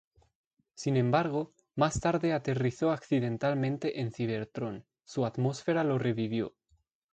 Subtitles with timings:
[0.73, 6.55] Sin embargo, más tarde aterrizó accidentalmente en Cybertron, su atmósfera lo revivió.